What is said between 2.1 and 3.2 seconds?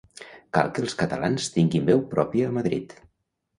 pròpia a Madrid.